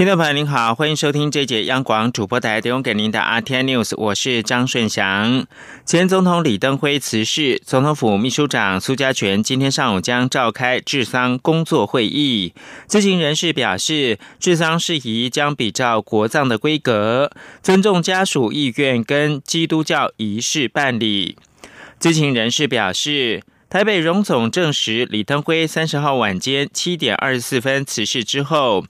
[0.00, 5.46] 听众朋友您好，欢迎收听这节央广主播台提供给您的 RT News，我是张顺祥。
[5.84, 12.54] 前总统李登辉辞世，总统府秘书长苏家全今天上午将召开治丧工作会议。
[12.88, 17.30] 知情人士表示，治丧事宜将比照国葬的规格，
[17.62, 21.36] 尊重家属意愿跟基督教仪式办理。
[21.98, 23.42] 知情人士表示。
[23.68, 28.84] 台北荣总证实，李登辉三十号晚间七点二十四分辞世之后，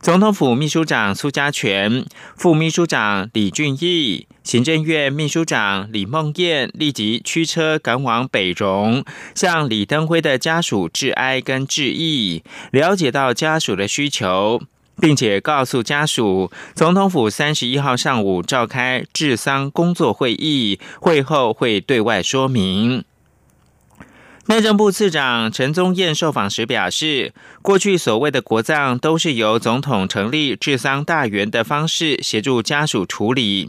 [0.00, 2.04] 总统府秘书长苏家全、
[2.36, 14.60] 副秘书长李俊义、行政院秘书长李梦燕立即驱车赶往北荣，向李登辉的家属致哀跟致意，了解到家属的需求，
[15.00, 23.04] 并且告诉家属，总统府三十一号上午召开治丧工作会议，会后会对外说明。
[24.48, 33.68] 内政部次长陈宗彦受访时表示，过去所谓的国葬都是由总统成立治丧大员的方式协助家属处理，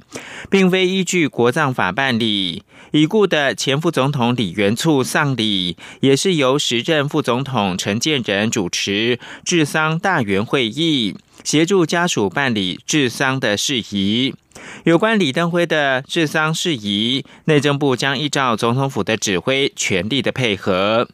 [0.51, 2.61] 并非依据国葬法办理。
[2.91, 11.15] 已故的前副总统李元簇丧礼也是由时任副总统陈建仁主持治丧大员会议，
[11.47, 14.35] 协助家属办理治丧的事宜。
[14.83, 21.07] 有关李登辉的治丧事宜，内政部将依照总统府的指挥，全力的配合。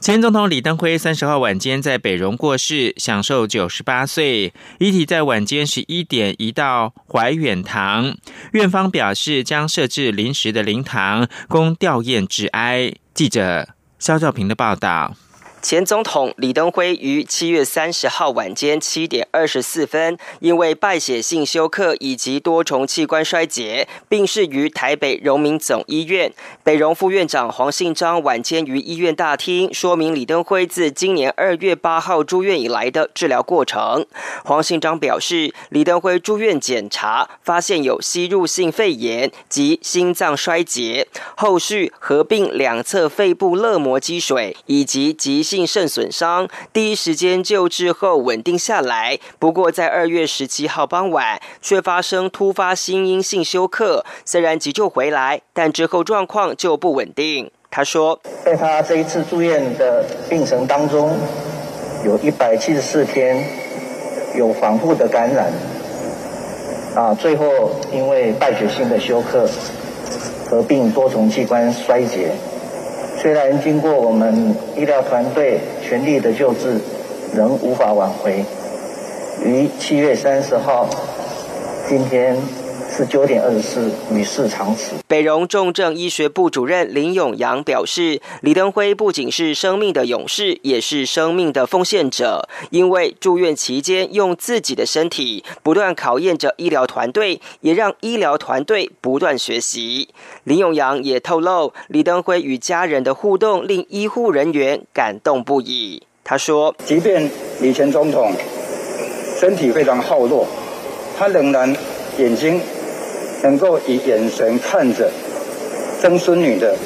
[0.00, 8.16] 前总统李登辉三十号晚间在北荣过世，享受九十八岁，遗体在晚间十一点移到怀远堂，
[8.52, 12.92] 院方表示将设置临时的灵堂，供吊唁致哀。
[13.14, 13.68] 记者
[14.00, 15.14] 肖兆平的报道。
[15.62, 26.32] 前总统李登辉于七月三十号晚间七点二十四分，因为败血性休克以及多重器官衰竭，病逝于台北荣民总医院。
[26.62, 34.06] 北荣副院长黄信章晚间于医院大厅说明李登辉自今年二月八号住院以来的治疗过程。
[34.44, 45.64] 黄信章表示，李登辉住院检查发现有吸入性肺炎及心脏衰竭，后续合并两侧肺部肋膜积水以及急性。
[45.66, 49.18] 肾损伤，第一时间救治后稳定下来。
[49.38, 54.04] 不过在二月十七号傍晚，却发生突发心因性休克。
[54.24, 57.50] 虽然急救回来，但之后状况就不稳定。
[57.70, 61.14] 他说，在他这一次住院的病程当中，
[62.04, 63.44] 有一百七十四天
[64.34, 65.52] 有反复的感染，
[66.94, 67.44] 啊，最后
[67.92, 69.46] 因为败血性的休克，
[70.48, 72.32] 合并多重器官衰竭。
[73.18, 76.78] 虽然经过我们医疗团队全力的救治，
[77.34, 78.44] 仍无法挽回。
[79.44, 80.88] 于七月三十号，
[81.88, 82.36] 今天。
[82.96, 84.94] 是九点二十四，与世长辞。
[85.06, 92.48] 北荣重症医学部主任林永阳表示，李登辉不仅是生命的勇士，也是生命的奉献者。
[92.70, 100.08] 因为住院期间用自己的身体不断考验着医疗团队，也让医疗团队不断学习。
[100.44, 106.02] 林永阳也透露，李登辉与家人的互动令医护人员感动不已。
[106.24, 107.30] 他说：“即便
[107.60, 108.32] 李前总统
[109.38, 110.46] 身体非常耗弱，
[111.18, 111.76] 他仍然
[112.16, 112.58] 眼睛。”
[113.42, 115.10] 能够以眼神看着
[116.00, 116.76] 曾孙女的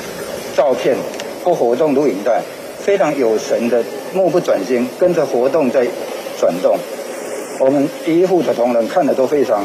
[0.57, 0.97] 照片
[1.45, 2.43] 或活动录影带，
[2.79, 5.87] 非常有神的目不转睛，跟着活动在
[6.39, 6.77] 转动。
[7.59, 9.65] 我们医护的同仁看了都非常。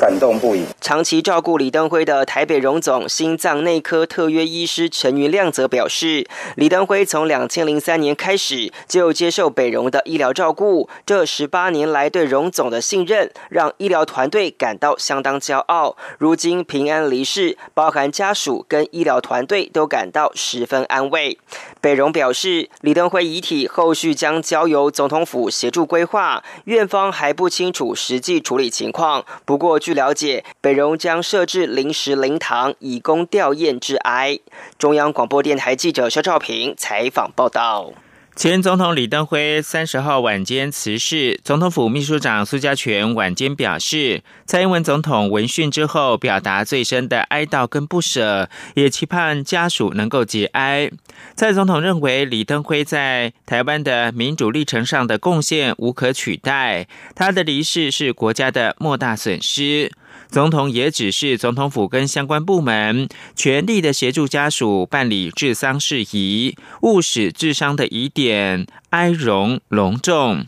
[0.00, 0.62] 感动不已。
[0.88, 6.26] 长期照顾李登辉的台北荣总心脏内科特约医师陈云亮则表示，
[6.56, 15.94] 李登辉从两千零三年开始就接受北荣的医疗照顾，这十八年来对荣总的信任，让医疗团队感到相当骄傲。
[16.16, 21.36] 如今平安离世，包含家属跟医疗团队都感到十分安慰。
[21.82, 29.26] 北荣表示，李登辉遗体后续将交由总统府协助规划，院方还不清楚实际处理情况。
[29.44, 34.38] 不过，据了解，北容将设置临时灵堂，以供吊唁致哀。
[34.78, 37.92] 中央广播电台记者肖照平采访报道。
[38.36, 50.88] 前总统李登辉三十号晚间辞世，总统府秘书长苏家全晚间表示，蔡英文总统闻讯之后，表达最深的哀悼跟不舍，也期盼家属能够节哀。
[51.34, 56.86] 蔡总统认为，李登辉在台湾的民主历程上的贡献无可取代，
[57.16, 59.90] 他的离世是国家的莫大损失。
[60.30, 70.46] 总统也指示总统府跟相关部门全力的协助家属办理治丧事宜，务使治丧的疑点哀容隆重。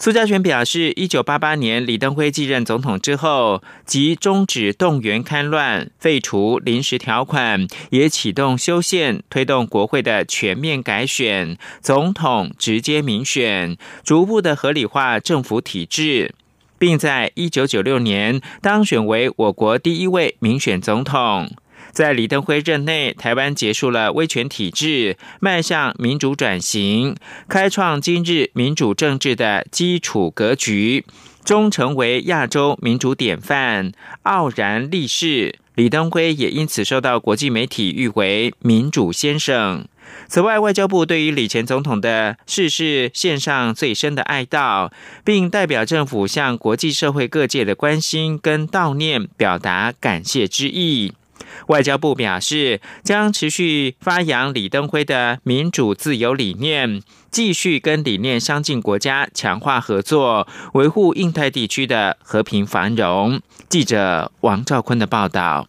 [0.00, 16.32] 苏家全表示，一九八八年李登辉继任总统之后，即终止动员戡乱、废除临时条款，也启动修宪，推动国会的全面改选，总统直接民选，逐步的合理化政府体制，
[16.78, 21.50] 并在一九九六年当选为我国第一位民选总统。
[21.90, 27.16] 在李登辉任内，台湾结束了威权体制，迈向民主转型，
[27.48, 31.04] 开创今日民主政治的基础格局，
[31.44, 33.92] 终成为亚洲民主典范，
[34.22, 35.58] 傲然立世。
[35.78, 39.86] 李登辉也因此受到国际媒体誉为“民主先生”。
[40.26, 44.90] 此外，外交部对于李前总统的逝世献上最深的哀悼，
[45.24, 51.12] 并代表政府向国际社会各界的关心跟悼念表达感谢之意。
[51.68, 63.40] 外交部表示，将持续发扬李登辉的民主自由理念，继续跟理念相近国家强化合作，维护印太地区的和平繁荣。
[63.68, 65.68] 记者王兆坤的报道。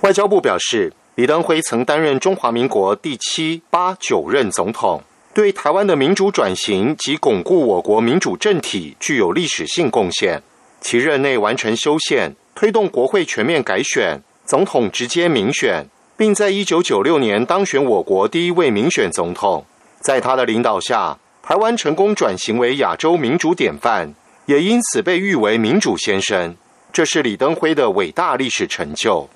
[0.00, 5.02] 外交部表示，李登辉曾担任中华民国第七、八、九任总统，
[5.32, 10.42] 对台湾的民主转型及巩固我国民主政体具有历史性贡献。
[10.80, 14.22] 其任内完成修宪，推动国会全面改选。
[14.44, 15.86] 总统直接民选，
[16.18, 19.64] 并在一九九六年当选我国第一位民选总统。
[20.04, 24.12] 在他的领导下，台湾成功转型为亚洲民主典范，
[24.44, 26.54] 也因此被誉为“民主先生”。
[26.92, 29.30] 这是李登辉的伟大历史成就。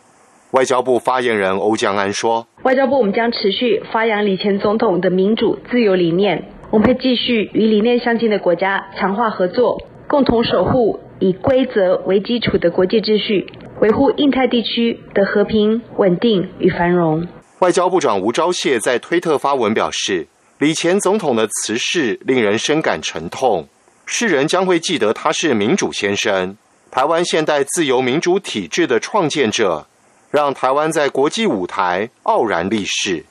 [0.50, 13.50] 外交部发言人欧江安说：“外交部我们将持续发扬李前总统的民主自由理念，我们会继续与理念相近的国家强化合作，共同守护以规则为基础的国际秩序。”
[13.80, 17.26] 维护印太地区的和平、稳定与繁荣。
[17.60, 20.26] 外交部长吴钊燮在推特发文表示，
[20.58, 23.68] 李前总统的辞世令人深感沉痛，
[24.06, 26.56] 世人将会记得他是民主先生，
[26.90, 29.86] 台湾现代自由民主体制的创建者，
[30.32, 33.24] 让台湾在国际舞台傲然立世。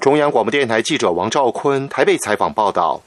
[0.00, 3.00] 中央广播电台记者王兆坤台北采访报道。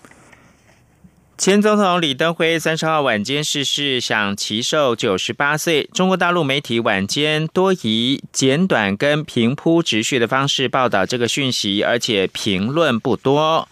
[1.37, 5.87] 前总统李登辉三十号晚间逝世，享其寿九十八岁。
[5.93, 13.69] 中国大陆媒体晚间多以简短跟平铺直叙的方式报道这个讯息，而且评论不多。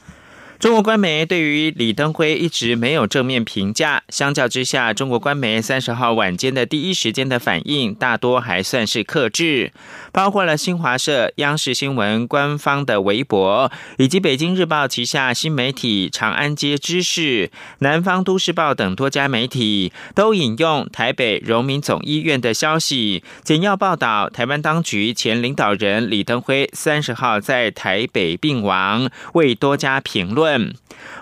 [0.58, 9.74] 中国官媒对于李登辉一直没有正面评价，相较之下，中国官媒三十号晚间的第一时间的反应大多还算是克制，
[10.14, 30.55] 包括了新华社、央视新闻官方的微博，以及北京日报旗下新媒体长安街知识、南方都市报等多家媒体，都引用台北荣民总医院的消息，简要报道台湾当局前领导人李登辉三十号在台北病亡，未多加评论。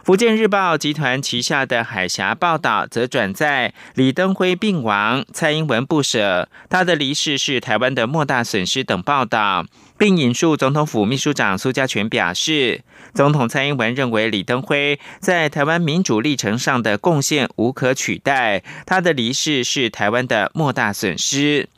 [0.03, 9.65] 福建日报集团旗下的海峡报道则转载李登辉病亡，蔡英文不舍，他的离世是台湾的莫大损失等报道，
[9.97, 12.81] 并引述总统府秘书长苏家全表示，
[13.13, 21.69] 总统蔡英文认为李登辉在台湾民主历程上的贡献无可取代，他的离世是台湾的莫大损失。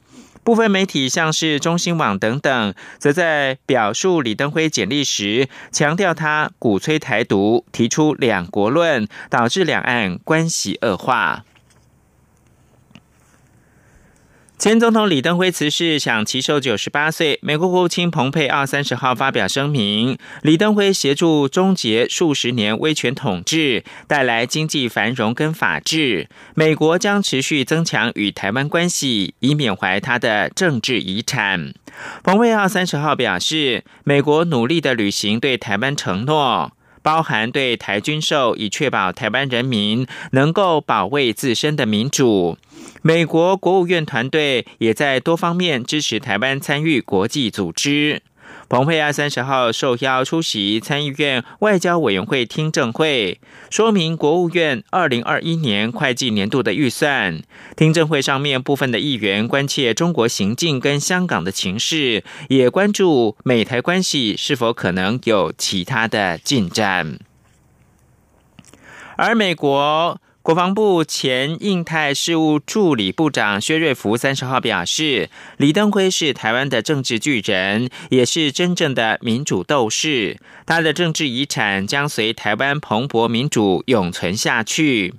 [0.45, 11.44] 部分媒体，像是中新网等等，则在表述李登辉简历时，强调他鼓吹台独，提出两国论，导致两岸关系恶化。
[14.65, 17.38] 前总统李登辉辞世，享其寿九十八岁。
[17.43, 26.27] 美国国务卿蓬佩奥三十号发表声明，李登辉协助终结数十年威权统治，带来经济繁荣跟法治。
[26.55, 31.72] 美国将持续增强与台湾关系，以缅怀他的政治遗产。
[32.24, 36.72] 蓬佩奥三十号表示，美国努力的履行对台湾承诺，
[37.03, 42.57] 包含对台军售，以确保台湾人民能够保卫自身的民主。
[43.07, 48.24] 美国国务院团队也在多方面支持台湾参与国际组织。
[48.67, 57.43] 蓬佩奥三十号受邀出席参议院外交委员会听证会，说明国务院二零二一年会计年度的预算。
[57.77, 67.19] 听证会上面部分的议员关切中国行径跟香港的情势，也关注美台关系是否可能有其他的进展。
[69.15, 70.19] 而美国。
[70.45, 80.39] 国防部前印太事务助理部长薛瑞福三十号表示，李登辉是台湾的政治巨人，也是真正的民主斗士。
[80.67, 85.15] 他的政治遗产将随台湾蓬勃民主永存下去。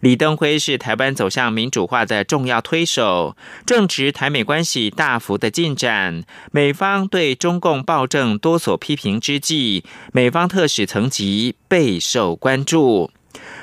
[0.00, 9.84] 李登辉是台湾走向民主化的重要推手，正值台美关系大幅的进展，美方对中共暴政多所批评之际，
[10.14, 13.10] 美方特使层级备受关注。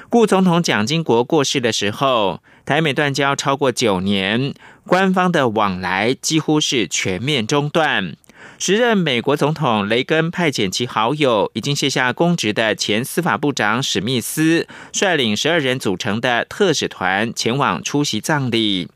[0.10, 4.54] 顾总统蒋经国过世的时候，台美断交超过九年，
[4.86, 8.16] 官方的往来几乎是全面中断。
[8.58, 18.88] 时任美国总统雷根派遣其好友、已经卸下公职的前司法部长史密斯，率领十二人组成的特使团前往出席葬礼。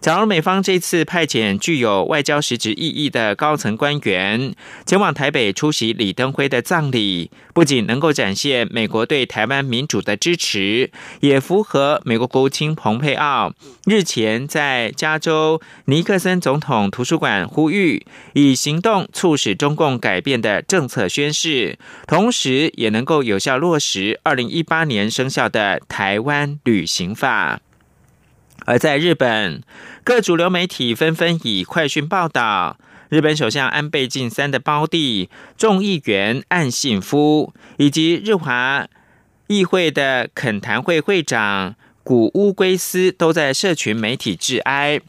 [0.00, 4.54] 假如美方这次派遣具有外交实质意义的高层官员
[4.86, 10.90] 前往台北出席李登辉的葬礼，不仅能够展现美国对台湾民主的支持，
[11.20, 13.52] 也符合美国国务卿蓬佩奥
[13.86, 18.04] 日前在加州尼克森总统图书馆呼吁
[18.34, 27.60] 以行动促使中共改变的政策宣示，同时也能够有效落实二零一八年生效的台湾旅行法。
[28.64, 29.62] 而在日本，
[30.02, 32.78] 各主流媒体纷纷以快讯报道，
[33.08, 38.86] 日本首相安倍晋三的胞弟众议员岸信夫，以及日华
[39.46, 45.00] 议会的恳谈会会长古乌龟司都在社群媒体致哀。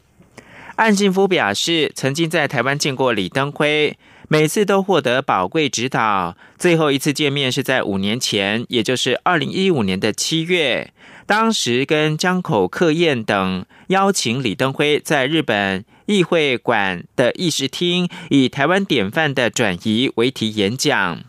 [0.76, 3.96] 岸信夫表示，曾经在台湾见过李登辉，
[4.28, 6.36] 每次都获得宝贵指导。
[6.58, 10.92] 最后一次见面是在五年前，也就是二零一五年的七月。
[11.26, 21.20] 当时跟江口克彦等邀请李登辉在日本议会馆的议事厅以台湾典范的转移为题演讲。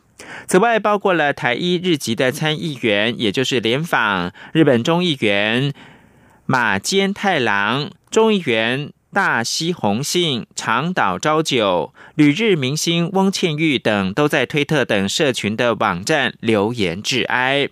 [0.46, 5.74] 此外，包括了台一日籍的参议员，也就是联访日本众议员
[6.46, 17.70] 马坚太郎、众议员大西宏信、长岛昭久、旅日明星翁倩玉等，都在推特等社群的网站留言致哀。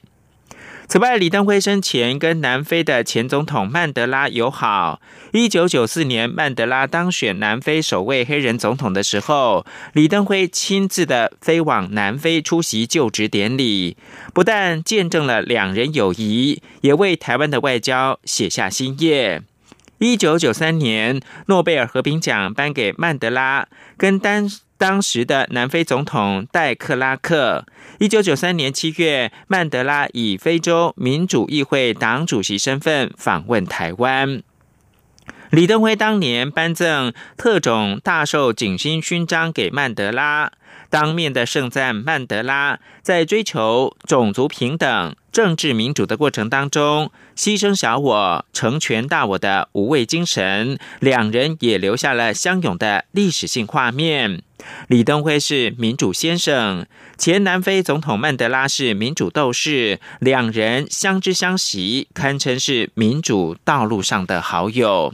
[0.87, 5.01] 此外，李登辉生前跟南非的前总统曼德拉友好。
[5.33, 13.97] 一九九四年，曼德拉当选南非首位黑人总统的时候，李登辉亲自的飞往南非出席就职典礼，
[14.33, 19.41] 不但见证了两人友谊，也为台湾的外交写下新页。
[19.97, 24.47] 一九九三年，诺贝尔和平奖颁给曼德拉，跟当
[24.87, 27.65] 当时的南非总统戴克拉克。
[27.97, 34.43] 一九九三年七月，曼德拉以非洲民主议会党主席身份访问台湾。
[35.49, 40.51] 李登辉当年颁赠特种大绶锦星勋章给曼德拉。
[40.89, 54.41] 当面的盛赞曼德拉在追求种族平等、政治民主的过程当中，牺牲小我、成全大我的无畏精神，两人也留下了相拥的历史性画面。
[54.87, 56.85] 李登辉是民主先生，
[57.17, 65.13] 前南非总统曼德拉是民主斗士，两人相知相惜，堪称是民主道路上的好友。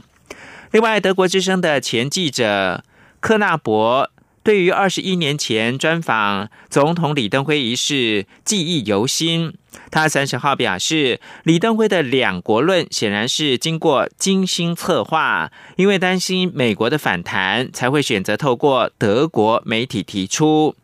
[0.70, 2.84] 另外，德国之声的前记者
[3.20, 4.10] 科纳伯。
[4.42, 9.54] 对于二十一年前专访总统李登辉一事记忆犹新。
[9.90, 20.74] 他三十号表示，李登辉的两国论显然是经过精心策划，因为担心美国的反弹，才会选择透过德国媒体提出。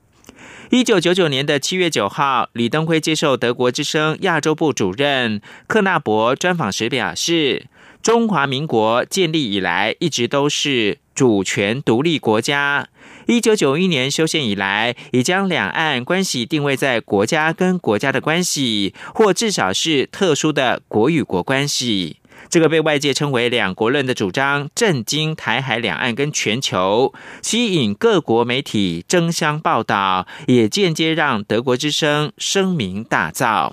[0.70, 7.66] 一九九九年的七月九号，李登辉接受德国之声亚洲部主任克纳伯专访时表示，
[8.02, 12.88] 中华民国建立以来一直都是主权独立国家。
[13.28, 22.16] 一九九一年修宪以来，已将两岸关系定位在国家跟国家的关系，或至少是特殊的国与国关系。
[22.48, 33.72] 这个被外界称为“两国论”的主张，震惊台海两岸跟全球，吸引各国媒体争相报道，也间接让德国之声声名大噪。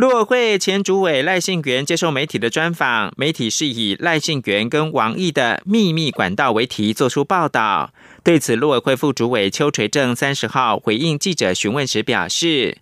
[0.00, 7.92] 陆委会前主委赖信元接受媒体的专访，媒体是以赖信元跟王毅的秘密管道为题做出报道。
[8.24, 12.78] 对此，陆委会副主委邱垂正三十号回应记者询问时表示，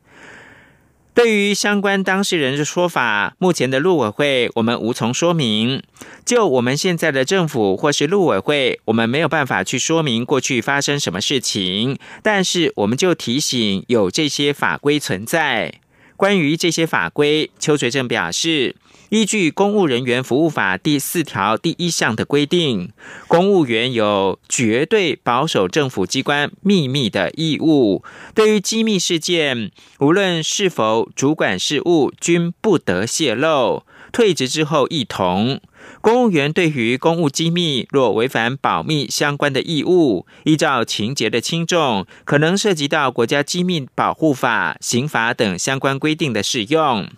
[1.13, 5.83] 对于相关当事人的说法，目前的陆委会我们无从说明。
[6.25, 15.81] 就我们现在的政府或是陆委会，我们没有办法去说明过去发生什么事情，但是我们就提醒有这些法规存在。
[16.19, 18.75] 关于这些法规，邱垂正表示，
[19.11, 22.91] 依据《公务人员服务法》第四条第一项的规定，
[23.29, 28.03] 公务员有绝对保守政府机关秘密的义务。
[28.35, 29.71] 对于机密事件，
[30.01, 33.85] 无论是否主管事务，均不得泄露。
[34.11, 35.61] 退职之后，一同。
[36.01, 47.09] 公务员对于公务机密若违反保密相关的义务，依照情节的轻重，可能涉及到国家机密保护法、刑法等相关规定的适用。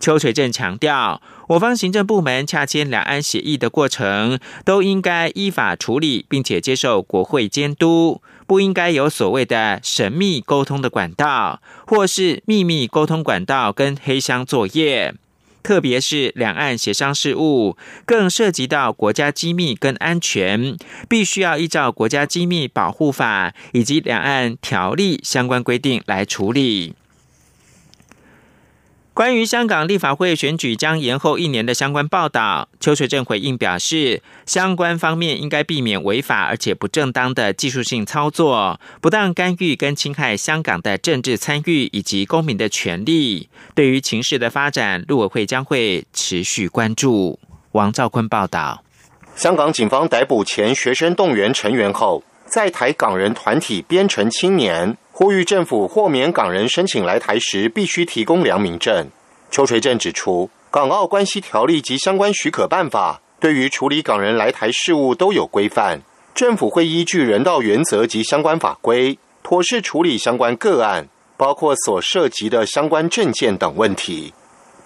[0.00, 15.14] 邱垂正强调，我方行政部门洽签两岸协议的过程，都应该依法处理，并且接受国会监督，不应该有所谓的神秘沟通的管道，或是秘密沟通管道跟黑箱作业。
[15.62, 20.76] 特别是两岸协商事务，更涉及到国家机密跟安全，
[21.08, 26.94] 必须要依照国家机密保护法以及两岸条例相关规定来处理。
[29.20, 43.50] 关于香港立法会选举将延后一年的相关报道，邱水正回应表示，相关方面应该避免违法而且不正当的技术性操作，不当干预跟侵害香港的政治参与以及公民的权利。
[43.74, 47.38] 对于情势的发展，陆委会将会持续关注。
[47.72, 48.82] 王兆坤报道：
[49.36, 54.96] 香港警方逮捕前学生动员成员后，在台港人团体编程青年。
[55.22, 59.06] 呼吁政府豁免港人申请来台时必须提供良民证。
[59.50, 66.00] 邱垂正指出，港澳关系条例及相关许可办法对于处理港人来台事务都有规范，
[66.34, 74.32] 政府会依据人道原则及相关法规，妥善处理相关个案，包括所涉及的相关证件等问题。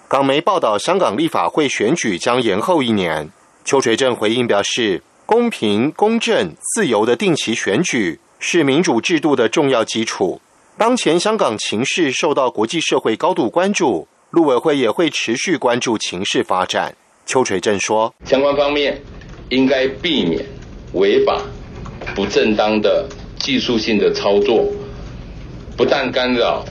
[0.09, 3.31] 港媒报道，香港立法会选举将延后一年。
[3.63, 8.19] 邱垂正回应表示，公平、公正、自由的定期选举。
[8.39, 10.41] 是民主制度的重要基础。
[10.77, 16.93] 当前香港情势受到国际社会高度关注，陆委会也会持续关注情势发展。
[17.25, 19.01] 邱垂正说：“相关方面
[19.49, 20.45] 应该避免
[20.93, 21.41] 违法、
[22.13, 23.07] 不正当的
[23.39, 24.69] 技术性的操作，
[25.77, 26.63] 不但干扰、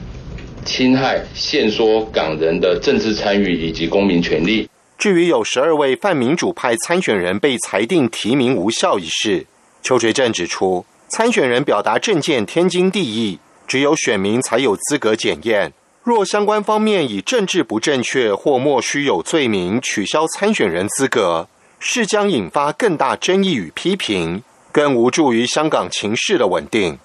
[0.65, 9.45] 侵害、限缩港人的政治参与以及公民权利。”至于有十二位泛民主派参选人被裁定提名无效一事，
[9.83, 10.85] 邱垂正指出。
[11.09, 15.73] 参选人表达政见天经地义，只有选民才有资格检验。
[16.03, 24.43] 若相关方面以政治不正确或莫须有罪名取消参选人资格，是将引发更大争议与批评，
[24.73, 26.99] 更无助于香港情势的稳定。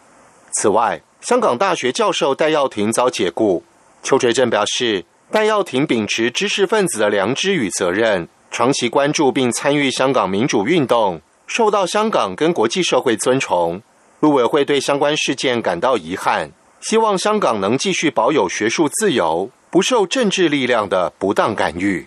[0.52, 3.64] 此外，香港大学教授戴耀廷遭解雇。
[4.02, 13.82] 邱垂正表示，戴耀廷秉持知识分子的良知与责任，长期关注并参与香港民主运动，受到香港跟国际社会尊崇。
[14.20, 16.52] 陆委会对相关事件感到遗憾，
[16.82, 22.06] 希望香港能继续保有学术自由，不受政治力量的不当干预。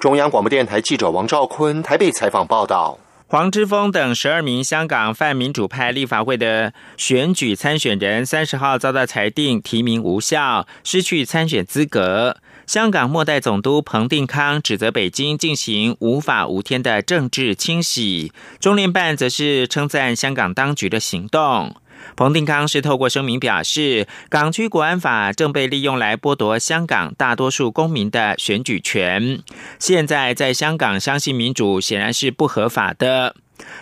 [0.00, 2.98] 中央广播电台记者王兆坤台北采访报道：
[3.28, 12.38] 黄之锋等十二名香港泛民主派立法会的选举参选人，三十号遭到裁定提名无效，失去参选资格。
[12.66, 21.74] 香港末代总督彭定康指责北京进行无法无天的政治清洗，中联办则是称赞香港当局的行动。
[22.16, 29.40] 彭定康是透过声明表示，港区国安法正被利用来剥夺香港大多数公民的选举权，
[29.78, 33.36] 现在在香港相信民主显然是不合法的。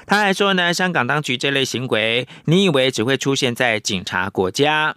[0.07, 4.97] 他还说呢，香港当局这类行为，你以为只会出现在警察国家？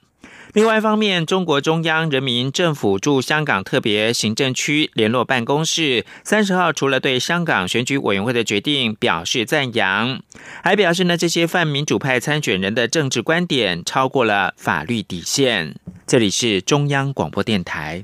[0.53, 10.21] 另外一方面，中国中央人民政府驻香港特别行政区联络办公室三十号除了对香港选举委员会的决定表示赞扬，
[10.63, 15.75] 还表示呢，这些泛民主派参选人的政治观点超过了法律底线。
[16.05, 18.03] 这里是中央广播电台。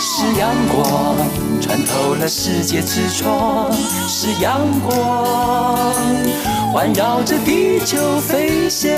[0.00, 1.16] 是阳光
[1.60, 3.72] 穿透了世界之窗，
[4.08, 5.92] 是阳光
[6.72, 8.88] 环绕着地球飞翔。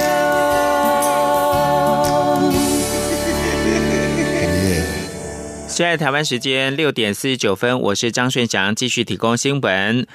[5.66, 10.06] 现在台湾时间六点四十九分，我是张顺祥，继续提供新闻。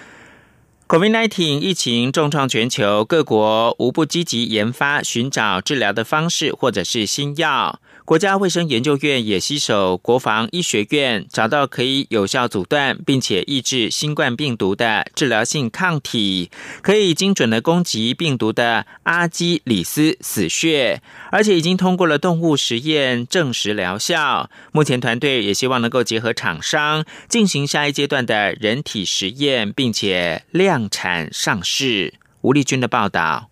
[0.88, 7.80] COVID-19 疫情重创全球，各国无不积极研发、寻找治疗的方式，或者是新药。
[8.06, 16.52] 国家卫生研究院也携手国防医学院，找到可以有效阻断并且抑制新冠病毒的治疗性抗体，
[16.84, 24.52] 可以精准的攻击病毒的阿基里斯死穴，而且已经通过了动物实验证实疗效。
[24.72, 32.14] 目前团队也希望能够结合厂商进行下一阶段的人体实验，并且量产上市。
[32.42, 33.50] 吴丽君的报道。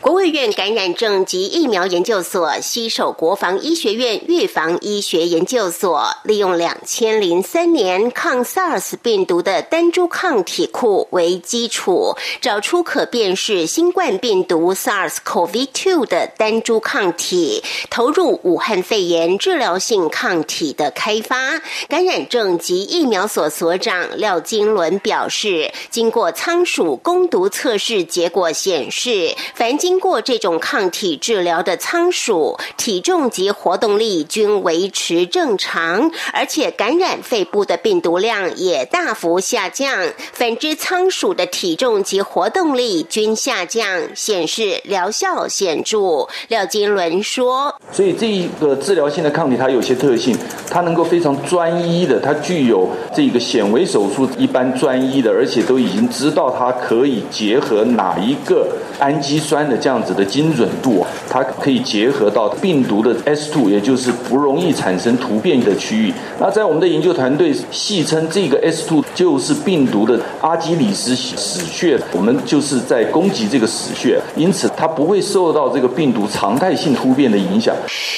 [0.00, 21.62] 国务院感染症及疫苗研究所携手国防医学院预防医学研究所，利用两千零三年抗 SARS 病毒的单株抗体库为基础，找出可辨识新冠病毒 SARS-CoV-2 的单株抗体，投入武汉肺炎治疗性抗体的开发。
[21.88, 29.34] 感染症及疫苗所所长廖金伦表示，经过仓鼠攻毒测试结果显示。
[29.54, 39.88] 凡经过这种抗体治疗的仓鼠，体重及活动力均维持正常，而且感染肺部的病毒量也大幅下降。
[40.32, 43.86] 反之，仓鼠的体重及活动力均下降，
[44.16, 46.26] 显示疗效显著。
[46.48, 50.36] 廖金伦说：“所以这一个治疗性的抗体，它有些特性，
[50.68, 58.66] 它能够非常专一的，它具有这个显微手术一般专一的，而且都已经知道它可以结合哪一个
[58.98, 66.12] 氨基。”酸的这样子的精准度，它可以结合到病毒的 S2，也就是不容易产生突变的区域。
[66.40, 77.74] 那在我们的研究团队戏称这个 S2 就是病毒的阿基里斯死穴，我们就是在攻击这个死穴，因此它不会受到这个病毒常态性突变的影响。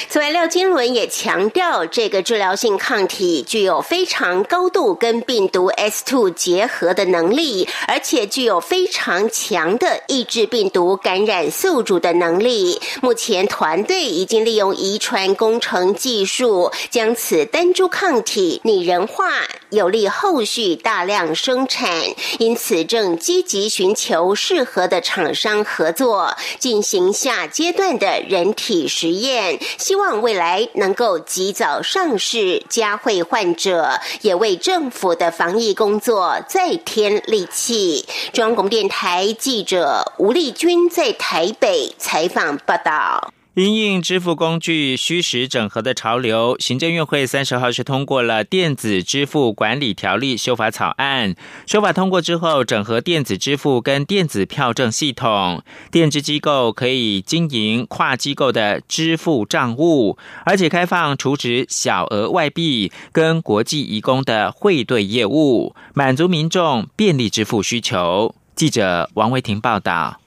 [0.07, 11.16] 此外，廖金伦也强调，这个治疗性抗体具有非常高度跟病毒 S2 结合的能力，而且具有非常强的抑制病毒感。
[11.17, 21.89] 感染宿主的能力，目前团队已经利用遗传工程技术，将此单株抗体拟人化，有利后续大量生产。
[22.37, 38.05] 因此，正积极寻求适合的厂商合作，进行下阶段的人体实验，希望未来能够及早上市，加惠患者，也为政府的防疫工作再添力气。
[38.31, 41.06] 中央广播电台记者吴丽君在。
[41.13, 43.33] 台北采访报道。
[43.55, 51.33] 因应支付工具虚实整合的潮流，行政院会三十号是通过了电子支付管理条例修法草案。
[51.65, 68.35] 修法通过之后，整合电子支付跟电子票证系统，电子机构可以经营跨机构的支付账务，而且开放储值小额外币跟国际移工的汇兑业务，满足民众便利支付需求。
[68.55, 70.19] 记者王维婷报道。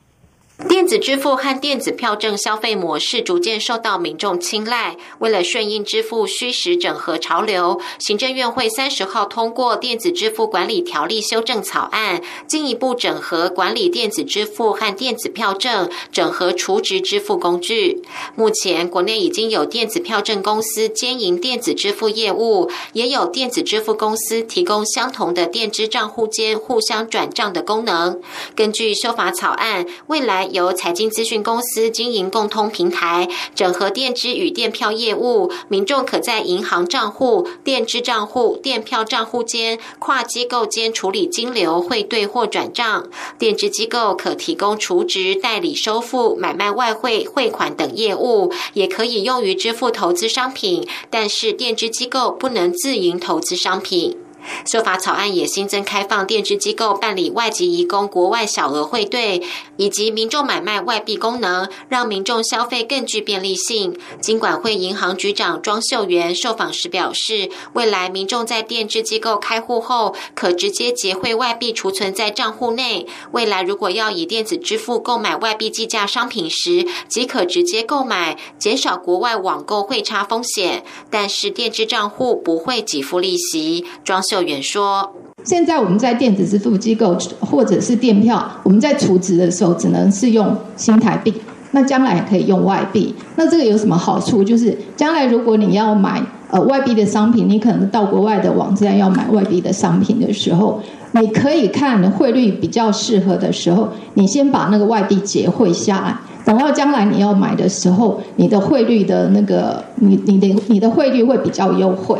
[0.68, 4.96] 电子支付和电子票证消费模式逐渐受到民众青睐。
[5.18, 18.02] 为了顺应支付虚实整合潮流，行政院会三十号通过《电子支付管理条例》修正草案，进一步整合管理电子支付和电子票证，整合储值支付工具。
[18.34, 28.20] 目前，国内已经有电子票证公司兼营电子支付业务，也有电子支付公司提供相同的电支账户间互相转账的功能。
[28.54, 43.08] 根据修法草案，未来由财经资讯公司经营共通平台，整合电支与电票业务，民众可在银行账户、电支账户、电票账户间跨机构间处理金流汇兑或转账。
[43.38, 54.16] 电支机构可提供储值、代理收付、买卖外汇汇款等业务，也可以用于支付投资商品，但是电支机构不能自营投资商品。
[54.64, 59.42] 修法草案也新增开放电支机构办理外籍移工国外小额汇兑，
[59.76, 63.98] 以及民众买卖外币功能，让民众消费更具便利性。
[64.20, 73.06] 金管会银行局长庄秀元受访时表示，未来民众在电支机构开户后，可直接结汇外币储存在账户内。
[73.32, 80.84] 未来如果要以电子支付购买外币计价商品时，即可直接购买，减少国外网购汇差风险。
[81.10, 83.84] 但是电支账户不会给付利息。
[84.04, 84.22] 庄。
[84.30, 85.10] 秀元说
[85.42, 91.34] ：“现在我们在电子支付机构或者是电票，我们在储值的时候只能是用新台币，
[91.72, 93.12] 那将来可以用外币。
[93.34, 94.44] 那这个有什么好处？
[94.44, 112.16] 就是将来如果你要买呃外币的商品，你可能到国外的网站要买外币的商品的时候，你可以看汇率比较适合的时候，你先把那个外币结汇下来，等到将来你要买的时候，你的汇率的那个你你的你的汇率会比较优惠。”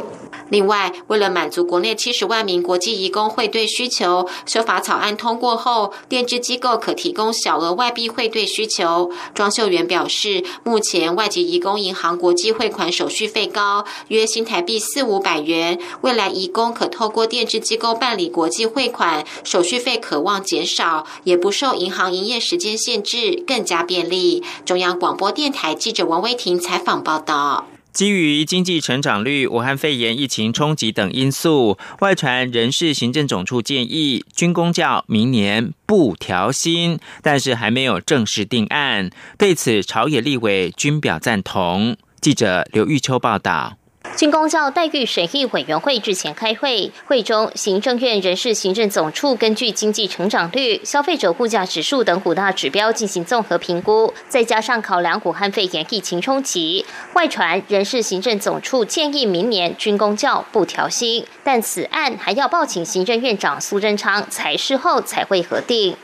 [0.51, 9.11] 另外，为了满足国内七十万名国际移工汇兑需求，修法草案通过后，电支机构可提供小额外币汇兑需求。
[9.35, 15.79] 庄秀元表示，目前外籍移工银行国际汇款手续费高，约新台币四五百元。
[16.03, 24.43] 未来移工可透过电支机构办理国际汇款，手续费可望减少，也不受银行营业时间限制，更加便利。
[24.65, 27.70] 中央广播电台记者王威婷采访报道。
[27.93, 39.11] 基于经济成长率、武汉肺炎疫情冲击等因素，外传人事行政总处建议军工教明年不调薪，但是还没有正式定案。
[39.37, 41.97] 对此，朝野立委均表赞同。
[42.21, 43.80] 记者刘玉秋报道。
[44.17, 65.97] 军工教待遇审议委员会日前开会，会中行政院人事行政总处根据经济成长率、消费者物价指数等五大指标进行综合评估，再加上考量武汉肺炎疫情冲击，外传人事行政总处建议明年军工教不调薪，但此案还要报请行政院长苏贞昌裁示后才会核定。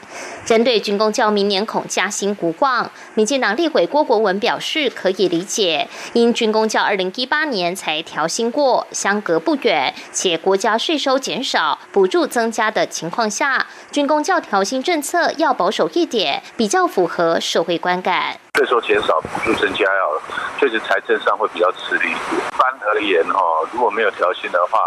[0.47, 18.39] 针对军工教明年恐加薪无望，民进党立委郭国文表示可以理解，因军工教二零一八年才调薪过，相隔不远，且国家税收减少、补助增加的情况下，军工教调薪政策要保守一点，比较符合社会观感。
[18.55, 20.21] 税收减少、补助增加，要
[20.59, 22.11] 确实财政上会比较吃力。
[22.11, 24.79] 一般而言，哦，如果没有调薪的话。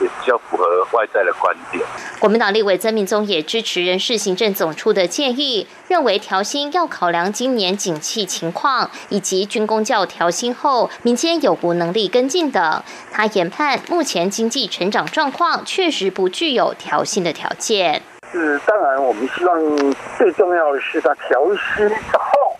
[0.00, 1.84] 也比较符合外在的观点。
[2.18, 12.82] 国民党立委曾明宗也支持人事行政总处的建议，认为调薪要考量今年景气情况，以及军工教调薪后民间有无能力跟进等。
[13.12, 18.02] 他研判目前经济成长状况确实不具有调薪的条件。
[18.32, 21.44] 是，当然我们希望最重要的是他调
[21.76, 22.58] 薪之后，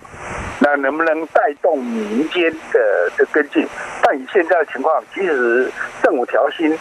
[0.60, 3.66] 那能不能带动民间的的跟进？
[4.02, 5.70] 但以现在的情况，即使
[6.02, 6.76] 政府调薪。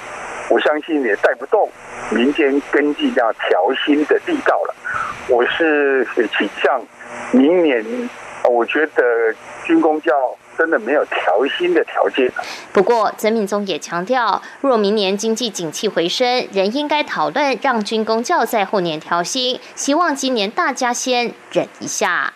[0.48, 1.68] 我相信也带不动
[2.12, 4.76] 民间跟进要调薪的力道了。
[5.28, 6.80] 我是倾向
[7.32, 7.84] 明年，
[8.48, 10.14] 我觉得军工教
[10.56, 12.32] 真的没有调薪的条件。
[12.72, 19.60] 不过，曾敏宗也强调，若明年经济景气回升，仍应该讨论让军工教在后年调薪。
[19.74, 22.34] 希望今年大家先忍一下。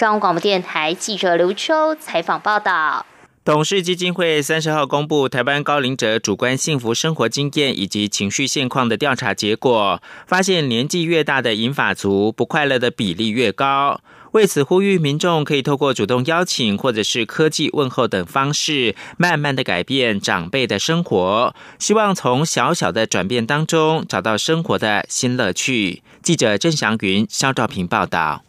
[0.00, 3.04] 中央广播电台记者刘秋采访报道。
[3.44, 14.00] 董事基金会三十号公布台湾高龄者主观幸福生活经验以及情绪现况的调查结果，发现年纪越大的银发族不快乐的比例越高。
[14.32, 26.02] 为此，呼吁民众可以透过主动邀请或者是科技问候等方式，慢慢的改变长辈的生活，希望从小小的转变当中找到生活的新乐趣。
[26.22, 28.42] 记者郑祥云、肖兆平报道。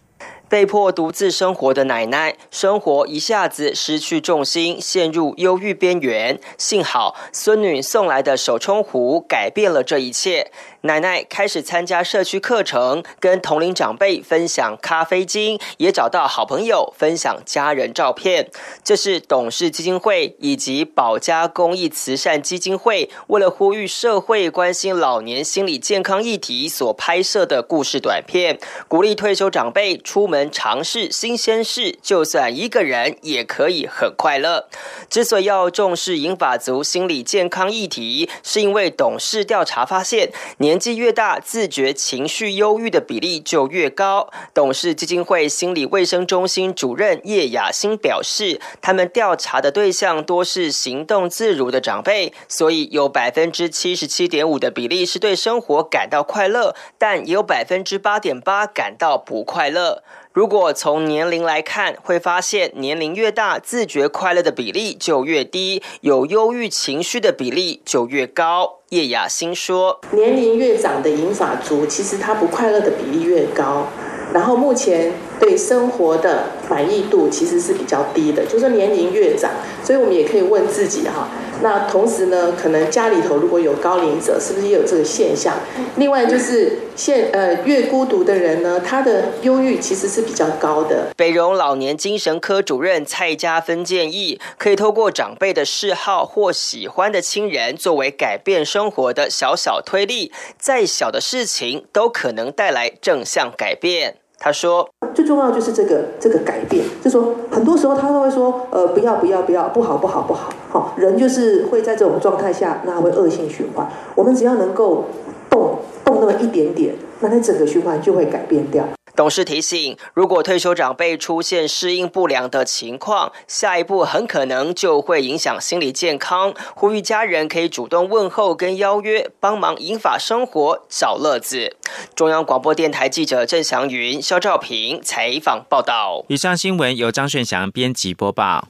[0.51, 6.37] 被迫独自生活的奶奶，生活一下子失去重心，陷入忧郁边缘。
[6.57, 10.51] 幸好孙女送来的手冲壶改变了这一切。
[10.83, 18.49] 奶奶开始参加社区课程，跟同龄长辈分享咖啡经，也找到好朋友分享家人照片。
[18.83, 34.67] 这是董事基金会以及保家公益慈善基金会为了呼吁社会关心老年心理健康议题所拍摄的故事短片，鼓励退休长辈出门尝试新鲜事，就算一个人也可以很快乐。
[35.07, 40.70] 之所以要重视银发族心理健康议题，是因为董事调查发现年。
[40.71, 44.29] 年纪越大，自觉情绪忧郁的比例就越高。
[44.53, 60.01] 董事基金会心理卫生中心主任叶雅欣表示，他们调查的对象多是行动自如的长辈，所以有百分之七十七点五的比例是对生活感到快乐，但也有百分之八点八感到不快乐。
[60.33, 68.79] 如果从年龄来看，会发现年龄越大，自觉快乐的比例就越低，有忧郁情绪的比例就越高。
[68.91, 73.87] 叶雅欣说：“年龄越长的银发族，其实他不快乐的比例越高。
[74.33, 79.51] 然后目前对生活的满意度其实是比较低的，就是年龄越长，
[79.83, 81.27] 所以我们也可以问自己哈。”
[81.61, 85.55] 那同时呢，可能家里头如果有高龄者，是不是也有这个现象？
[85.97, 91.07] 另外就是现呃越孤独的人呢，他的忧郁其实是比较高的。
[91.15, 104.15] 北荣老年精神科主任蔡家芬建议，可以透过长辈的嗜好或喜欢的亲人，作为改变生活的小小推力，再小的事情都可能带来正向改变。
[104.43, 113.87] 他说：“最重要就是这个这个改变，就说很多时候他都会说，呃，不要不要不要，不好不好不好，好人就是会在这种状态下，那会恶性循环。
[114.15, 115.05] 我们只要能够
[115.47, 118.83] 动动那么一点点，那那整个循环就会改变掉。”
[119.15, 126.53] 董事提醒：如果退休长辈出现适应不良的情况，下一步很可能就会影响心理健康。
[126.75, 131.75] 呼吁家人可以主动问候跟邀约，帮忙引法生活找乐子。
[132.15, 136.25] 中央广播电台记者郑祥云、肖兆平采访报道。
[136.27, 138.67] 以上新闻由张顺祥编辑播报。